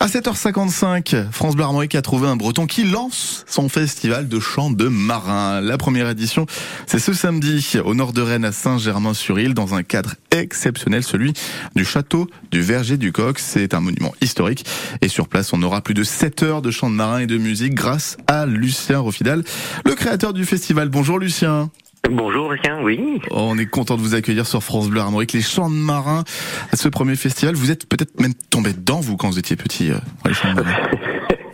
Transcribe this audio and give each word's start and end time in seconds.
À 0.00 0.06
7h55, 0.06 1.30
France 1.32 1.54
Armorique 1.58 1.94
a 1.94 2.02
trouvé 2.02 2.28
un 2.28 2.36
breton 2.36 2.66
qui 2.66 2.84
lance 2.84 3.44
son 3.48 3.68
festival 3.68 4.28
de 4.28 4.38
chant 4.38 4.70
de 4.70 4.86
marin. 4.86 5.60
La 5.60 5.78
première 5.78 6.08
édition, 6.08 6.46
c'est 6.86 6.98
ce 6.98 7.12
samedi 7.12 7.78
au 7.84 7.94
nord 7.94 8.12
de 8.12 8.20
Rennes 8.20 8.44
à 8.44 8.52
Saint-Germain-sur-Île 8.52 9.54
dans 9.54 9.74
un 9.74 9.82
cadre 9.82 10.14
exceptionnel, 10.30 11.02
celui 11.02 11.32
du 11.74 11.84
château 11.84 12.28
du 12.50 12.60
Verger 12.60 12.96
du 12.96 13.12
Coq. 13.12 13.38
C'est 13.38 13.74
un 13.74 13.80
monument 13.80 14.14
historique 14.20 14.66
et 15.00 15.08
sur 15.08 15.26
place, 15.26 15.52
on 15.52 15.62
aura 15.62 15.80
plus 15.80 15.94
de 15.94 16.04
7 16.04 16.42
heures 16.42 16.62
de 16.62 16.70
chant 16.70 16.90
de 16.90 16.94
marin 16.94 17.20
et 17.20 17.26
de 17.26 17.38
musique 17.38 17.74
grâce 17.74 18.18
à 18.26 18.46
Lucien 18.46 18.98
Rofidal, 18.98 19.42
le 19.84 19.94
créateur 19.94 20.32
du 20.32 20.44
festival. 20.44 20.90
Bonjour 20.90 21.18
Lucien. 21.18 21.70
Bonjour, 22.10 22.54
oui. 22.82 23.20
On 23.30 23.58
est 23.58 23.66
content 23.66 23.96
de 23.96 24.00
vous 24.00 24.14
accueillir 24.14 24.46
sur 24.46 24.62
France 24.62 24.88
Bleu 24.88 25.00
Armorique, 25.00 25.32
les 25.32 25.42
chants 25.42 25.68
de 25.68 25.74
marins, 25.74 26.24
à 26.72 26.76
ce 26.76 26.88
premier 26.88 27.16
festival. 27.16 27.54
Vous 27.54 27.70
êtes 27.70 27.88
peut-être 27.88 28.20
même 28.20 28.34
tombé 28.50 28.72
dedans, 28.72 29.00
vous, 29.00 29.16
quand 29.16 29.28
vous 29.28 29.38
étiez 29.38 29.56
petit, 29.56 29.90
euh, 29.90 29.98
les 30.24 30.34
chants 30.34 30.54
de 30.54 30.62
marins. 30.62 30.90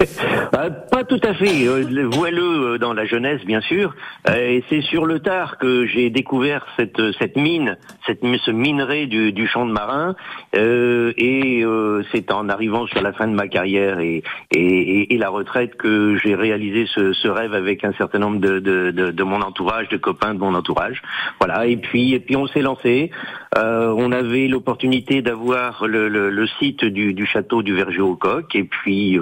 Euh, 0.54 0.70
pas 0.90 1.04
tout 1.04 1.20
à 1.22 1.34
fait. 1.34 1.66
Euh, 1.66 2.08
Voileux 2.10 2.78
dans 2.78 2.92
la 2.92 3.04
jeunesse, 3.04 3.44
bien 3.44 3.60
sûr. 3.60 3.94
Euh, 4.28 4.34
et 4.34 4.64
c'est 4.68 4.82
sur 4.82 5.06
le 5.06 5.20
tard 5.20 5.58
que 5.58 5.86
j'ai 5.86 6.10
découvert 6.10 6.66
cette, 6.76 7.00
cette 7.18 7.36
mine, 7.36 7.76
cette, 8.06 8.20
ce 8.22 8.50
minerai 8.50 9.06
du, 9.06 9.32
du 9.32 9.46
champ 9.46 9.66
de 9.66 9.72
marin. 9.72 10.14
Euh, 10.56 11.12
et 11.16 11.62
euh, 11.64 12.02
c'est 12.12 12.32
en 12.32 12.48
arrivant 12.48 12.86
sur 12.86 13.02
la 13.02 13.12
fin 13.12 13.26
de 13.26 13.34
ma 13.34 13.48
carrière 13.48 14.00
et, 14.00 14.22
et, 14.52 15.14
et 15.14 15.18
la 15.18 15.28
retraite 15.28 15.76
que 15.76 16.16
j'ai 16.22 16.34
réalisé 16.34 16.86
ce, 16.86 17.12
ce, 17.12 17.28
rêve 17.28 17.54
avec 17.54 17.84
un 17.84 17.92
certain 17.94 18.18
nombre 18.18 18.38
de, 18.38 18.58
de, 18.60 18.90
de, 18.90 19.22
mon 19.22 19.40
entourage, 19.40 19.88
de 19.88 19.96
copains 19.96 20.34
de 20.34 20.40
mon 20.40 20.54
entourage. 20.54 21.02
Voilà. 21.40 21.66
Et 21.66 21.76
puis, 21.76 22.14
et 22.14 22.20
puis 22.20 22.36
on 22.36 22.46
s'est 22.46 22.62
lancé. 22.62 23.10
on 23.56 24.12
avait 24.12 24.48
l'opportunité 24.48 25.22
d'avoir 25.22 25.86
le, 25.86 26.08
le, 26.08 26.30
le, 26.30 26.46
site 26.58 26.84
du, 26.84 27.14
du 27.14 27.26
château 27.26 27.62
du 27.62 27.74
Verger 27.74 28.00
au 28.00 28.16
Coq. 28.16 28.54
Et 28.54 28.64
puis, 28.64 29.18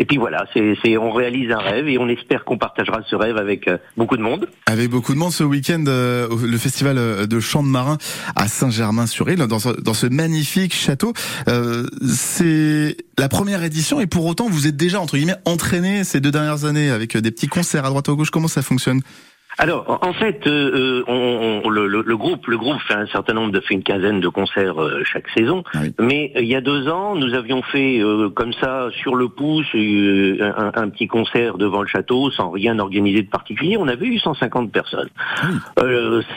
et 0.00 0.06
puis 0.06 0.16
voilà. 0.16 0.46
C'est, 0.54 0.96
on 0.96 1.12
réalise 1.12 1.52
un 1.52 1.58
rêve 1.58 1.86
et 1.86 1.98
on 1.98 2.08
espère 2.08 2.46
qu'on 2.46 2.56
partagera 2.56 3.02
ce 3.08 3.14
rêve 3.14 3.36
avec 3.36 3.68
euh, 3.68 3.76
beaucoup 3.98 4.16
de 4.16 4.22
monde. 4.22 4.48
Avec 4.64 4.88
beaucoup 4.88 5.12
de 5.12 5.18
monde 5.18 5.30
ce 5.30 5.44
week-end, 5.44 5.84
euh, 5.88 6.26
le 6.42 6.56
festival 6.56 6.96
euh, 6.96 7.26
de 7.26 7.38
chant 7.38 7.62
de 7.62 7.68
marin 7.68 7.98
à 8.34 8.48
Saint-Germain-sur-Île, 8.48 9.36
dans, 9.36 9.58
dans, 9.58 9.94
ce 9.94 10.06
magnifique 10.06 10.74
château. 10.74 11.12
c'est 12.02 12.96
la 13.18 13.28
première 13.28 13.62
édition 13.62 14.00
et 14.00 14.06
pour 14.06 14.24
autant 14.24 14.48
vous 14.48 14.66
êtes 14.66 14.76
déjà 14.76 14.98
entre 15.00 15.18
guillemets 15.18 15.36
entraîné 15.44 16.04
ces 16.04 16.20
deux 16.20 16.30
dernières 16.30 16.64
années 16.64 16.90
avec 16.90 17.14
des 17.18 17.30
petits 17.30 17.48
concerts 17.48 17.84
à 17.84 17.90
droite 17.90 18.08
ou 18.08 18.12
à 18.12 18.14
gauche. 18.14 18.30
Comment 18.30 18.48
ça 18.48 18.62
fonctionne? 18.62 19.02
Alors, 19.58 19.98
en 20.02 20.12
fait, 20.12 20.46
euh, 20.46 21.02
on, 21.06 21.62
on, 21.64 21.68
le, 21.68 21.86
le, 21.86 22.16
groupe, 22.16 22.46
le 22.46 22.56
groupe 22.56 22.78
fait 22.86 22.94
un 22.94 23.06
certain 23.06 23.34
nombre 23.34 23.52
de 23.52 23.60
fait 23.60 23.74
une 23.74 23.82
quinzaine 23.82 24.20
de 24.20 24.28
concerts 24.28 24.80
euh, 24.80 25.02
chaque 25.04 25.28
saison. 25.36 25.64
Ah 25.74 25.80
Mais 25.98 26.32
euh, 26.36 26.40
il 26.40 26.48
y 26.48 26.54
a 26.54 26.60
deux 26.60 26.88
ans, 26.88 27.14
nous 27.14 27.34
avions 27.34 27.62
fait 27.62 28.00
comme 28.34 28.52
ça 28.54 28.88
sur 28.92 29.16
le 29.16 29.28
pouce 29.28 29.66
un, 29.74 30.72
un, 30.74 30.88
petit 30.88 31.08
concert 31.08 31.58
devant 31.58 31.82
le 31.82 31.88
château, 31.88 32.30
sans 32.30 32.50
rien 32.50 32.78
organiser 32.78 33.22
de 33.22 33.28
particulier. 33.28 33.76
On 33.76 33.88
avait 33.88 34.06
eu 34.06 34.18
150 34.18 34.72
personnes. 34.72 35.10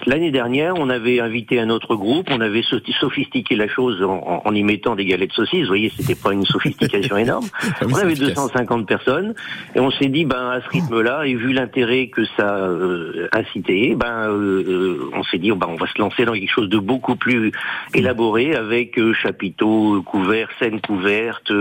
L'année 0.06 0.32
dernière, 0.32 0.76
on 0.78 0.90
avait 0.90 1.20
invité 1.20 1.60
un 1.60 1.70
autre 1.70 1.96
groupe. 1.96 2.28
On 2.32 2.42
avait 2.42 2.64
sophistiqué 3.00 3.56
la 3.56 3.68
chose 3.68 4.04
en, 4.04 4.42
en 4.44 4.56
y 4.56 4.64
mettant 4.64 4.96
des 4.96 5.06
galettes 5.06 5.30
de 5.30 5.36
saucisses. 5.36 5.62
Vous 5.62 5.68
voyez, 5.68 5.92
c'était 5.96 6.16
pas 6.16 6.34
une 6.34 6.46
sophistication 6.46 7.18
énorme. 7.18 7.46
Ah 7.62 7.86
on 7.90 7.96
avait 7.96 8.16
250 8.16 8.88
personnes 8.88 9.34
et 9.76 9.80
on 9.80 9.92
s'est 9.92 10.10
dit, 10.10 10.26
ben 10.26 10.50
à 10.50 10.62
ce 10.62 10.70
rythme-là, 10.70 11.26
et 11.26 11.36
vu 11.36 11.54
l'intérêt 11.54 12.08
que 12.08 12.26
ça 12.38 12.68
euh, 13.04 13.28
incité, 13.32 13.96
ben 13.96 14.30
euh, 14.30 14.64
euh, 14.68 15.10
on 15.14 15.24
s'est 15.24 15.38
dit 15.38 15.52
ben, 15.52 15.68
on 15.70 15.76
va 15.76 15.88
se 15.88 16.00
lancer 16.00 16.26
dans 16.26 16.34
quelque 16.34 16.52
chose 16.52 16.70
de 16.70 16.78
beaucoup 16.78 17.16
plus 17.16 17.52
élaboré 17.94 18.56
avec 18.56 19.00
chapiteaux 19.14 20.02
couverts, 20.04 20.50
scènes 20.60 20.82
couvertes, 20.82 21.52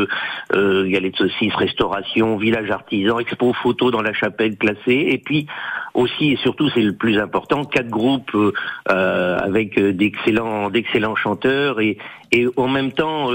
galets 0.53 1.13
de 1.13 1.17
saucisses, 1.17 1.55
restauration, 1.55 2.37
village 2.37 2.71
artisan, 2.71 3.19
expo 3.19 3.53
photo 3.53 3.91
dans 3.91 4.03
la 4.03 4.13
chapelle 4.13 4.57
classée, 4.57 5.09
et 5.11 5.19
puis 5.19 5.47
aussi 5.95 6.33
et 6.33 6.37
surtout 6.37 6.71
c'est 6.71 6.83
le 6.83 6.95
plus 6.95 7.19
important 7.19 7.65
quatre 7.65 7.89
groupes 7.89 8.37
avec 8.87 9.79
d'excellents 9.79 10.71
d'excellents 10.71 11.17
chanteurs 11.17 11.81
et 11.81 11.99
et 12.31 12.47
en 12.57 12.69
même 12.69 12.93
temps 12.93 13.31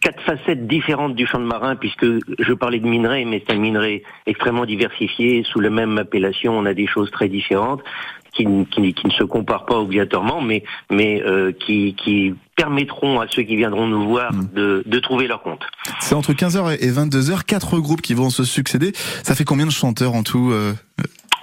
quatre 0.00 0.22
facettes 0.22 0.66
différentes 0.66 1.14
du 1.14 1.26
champ 1.26 1.38
de 1.38 1.44
marin, 1.44 1.76
puisque 1.76 2.06
je 2.06 2.52
parlais 2.52 2.80
de 2.80 2.86
minerai, 2.86 3.24
mais 3.24 3.42
c'est 3.46 3.54
un 3.54 3.58
minerai 3.58 4.02
extrêmement 4.26 4.66
diversifié. 4.66 5.44
Sous 5.44 5.60
la 5.60 5.70
même 5.70 5.98
appellation, 5.98 6.58
on 6.58 6.64
a 6.64 6.74
des 6.74 6.86
choses 6.86 7.10
très 7.10 7.28
différentes 7.28 7.82
qui, 8.32 8.44
qui, 8.70 8.94
qui 8.94 9.06
ne 9.06 9.12
se 9.12 9.24
comparent 9.24 9.66
pas 9.66 9.78
obligatoirement, 9.78 10.40
mais, 10.40 10.62
mais 10.90 11.22
euh, 11.22 11.52
qui, 11.52 11.94
qui 12.02 12.34
permettront 12.56 13.20
à 13.20 13.26
ceux 13.28 13.42
qui 13.42 13.56
viendront 13.56 13.86
nous 13.86 14.08
voir 14.08 14.32
hmm. 14.32 14.48
de, 14.54 14.82
de 14.86 14.98
trouver 14.98 15.26
leur 15.26 15.42
compte. 15.42 15.62
C'est 16.00 16.14
entre 16.14 16.32
15h 16.32 16.78
et 16.80 16.90
22h, 16.90 17.44
quatre 17.44 17.78
groupes 17.78 18.02
qui 18.02 18.14
vont 18.14 18.30
se 18.30 18.44
succéder. 18.44 18.92
Ça 19.22 19.34
fait 19.34 19.44
combien 19.44 19.66
de 19.66 19.70
chanteurs 19.70 20.14
en 20.14 20.22
tout 20.22 20.50
euh, 20.50 20.72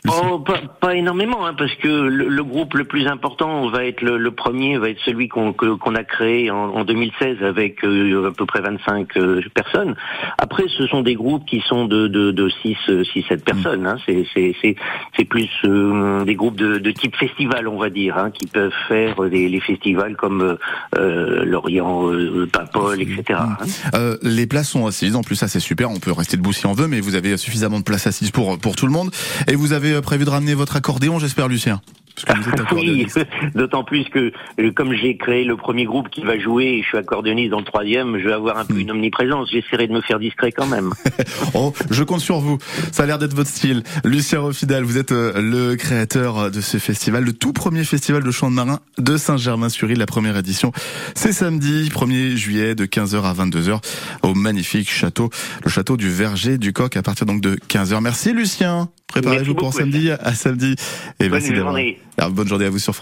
Oh, 0.09 0.39
pas, 0.39 0.61
pas, 0.79 0.95
énormément, 0.95 1.45
hein, 1.45 1.53
parce 1.57 1.73
que 1.75 1.87
le, 1.87 2.27
le, 2.27 2.43
groupe 2.43 2.75
le 2.75 2.85
plus 2.85 3.07
important 3.07 3.67
va 3.69 3.85
être 3.85 4.01
le, 4.01 4.17
le 4.17 4.31
premier, 4.31 4.77
va 4.77 4.89
être 4.89 5.01
celui 5.05 5.27
qu'on 5.27 5.53
qu'on 5.53 5.95
a 5.95 6.03
créé 6.03 6.51
en, 6.51 6.69
en 6.69 6.85
2016 6.85 7.43
avec 7.43 7.83
euh, 7.83 8.29
à 8.29 8.31
peu 8.31 8.45
près 8.45 8.61
25 8.61 9.17
euh, 9.17 9.41
personnes. 9.53 9.95
Après, 10.37 10.63
ce 10.77 10.87
sont 10.87 11.01
des 11.01 11.15
groupes 11.15 11.45
qui 11.45 11.61
sont 11.67 11.85
de, 11.85 12.07
de, 12.07 12.31
de 12.31 12.49
6, 12.61 12.77
6 13.13 13.25
7 13.27 13.43
personnes. 13.43 13.85
Hein. 13.85 13.97
C'est 14.05 15.25
plus 15.25 15.49
euh, 15.65 16.23
des 16.23 16.35
groupes 16.35 16.55
de, 16.55 16.77
de, 16.77 16.91
type 16.91 17.15
festival, 17.15 17.67
on 17.67 17.77
va 17.77 17.89
dire, 17.89 18.17
hein, 18.17 18.31
qui 18.31 18.47
peuvent 18.47 18.71
faire 18.87 19.21
des, 19.29 19.49
les 19.49 19.59
festivals 19.59 20.15
comme 20.15 20.57
Lorient, 20.95 22.11
Paimpol, 22.51 23.01
etc. 23.01 23.39
Hein. 23.39 24.15
les 24.21 24.47
places 24.47 24.69
sont 24.69 24.87
assises. 24.87 25.15
En 25.15 25.23
plus, 25.23 25.35
ça 25.35 25.47
c'est 25.47 25.59
super. 25.59 25.91
On 25.91 25.99
peut 25.99 26.11
rester 26.11 26.37
debout 26.37 26.53
si 26.53 26.65
on 26.65 26.73
veut, 26.73 26.87
mais 26.87 26.99
vous 26.99 27.15
avez 27.15 27.37
suffisamment 27.37 27.79
de 27.79 27.83
places 27.83 28.07
assises 28.07 28.31
pour 28.31 28.57
pour 28.59 28.75
tout 28.75 28.85
le 28.85 28.91
monde. 28.91 29.11
Et 29.47 29.55
vous 29.55 29.73
avez 29.73 29.96
prévu 30.01 30.25
de 30.25 30.29
ramener 30.29 30.53
votre 30.53 30.75
accordéon, 30.75 31.19
j'espère, 31.19 31.47
Lucien 31.47 31.81
oui, 32.71 33.05
d'autant 33.53 33.83
plus 33.83 34.05
que 34.05 34.31
euh, 34.59 34.71
comme 34.71 34.93
j'ai 34.93 35.17
créé 35.17 35.43
le 35.43 35.55
premier 35.55 35.85
groupe 35.85 36.09
qui 36.09 36.21
va 36.21 36.39
jouer 36.39 36.65
et 36.65 36.81
je 36.81 36.87
suis 36.87 36.97
accordéoniste 36.97 37.51
dans 37.51 37.59
le 37.59 37.65
troisième, 37.65 38.17
je 38.17 38.27
vais 38.27 38.33
avoir 38.33 38.57
un 38.57 38.65
peu 38.65 38.75
hmm. 38.75 38.79
une 38.79 38.91
omniprésence. 38.91 39.49
J'essaierai 39.51 39.87
de 39.87 39.93
me 39.93 40.01
faire 40.01 40.19
discret 40.19 40.51
quand 40.51 40.65
même. 40.65 40.93
oh, 41.53 41.73
je 41.91 42.03
compte 42.03 42.21
sur 42.21 42.39
vous. 42.39 42.57
Ça 42.91 43.03
a 43.03 43.05
l'air 43.05 43.19
d'être 43.19 43.35
votre 43.35 43.49
style. 43.49 43.83
Lucien 44.03 44.39
Rofidal, 44.39 44.83
vous 44.83 44.97
êtes 44.97 45.11
euh, 45.11 45.39
le 45.39 45.75
créateur 45.75 46.49
de 46.49 46.61
ce 46.61 46.77
festival, 46.77 47.23
le 47.23 47.33
tout 47.33 47.53
premier 47.53 47.83
festival 47.83 48.23
de 48.23 48.31
chant 48.31 48.49
de 48.49 48.55
marin 48.55 48.79
de 48.97 49.17
Saint-Germain-sur-Île, 49.17 49.99
la 49.99 50.05
première 50.05 50.37
édition. 50.37 50.71
C'est 51.13 51.33
samedi 51.33 51.89
1er 51.89 52.35
juillet 52.35 52.75
de 52.75 52.85
15h 52.85 53.21
à 53.23 53.33
22h 53.33 53.79
au 54.23 54.33
magnifique 54.33 54.89
château, 54.89 55.29
le 55.63 55.69
château 55.69 55.97
du 55.97 56.09
Verger 56.09 56.57
du 56.57 56.73
Coq 56.73 56.97
à 56.97 57.03
partir 57.03 57.25
donc 57.27 57.41
de 57.41 57.57
15h. 57.69 58.01
Merci 58.01 58.33
Lucien. 58.33 58.89
Préparez-vous 59.07 59.55
pour 59.55 59.73
samedi 59.73 60.11
à 60.11 60.33
samedi. 60.33 60.75
Et 61.19 61.29
bonne 61.29 61.41
journée. 61.41 61.99
bonne 62.31 62.47
journée 62.47 62.65
à 62.65 62.69
vous 62.69 62.79
sur 62.79 62.95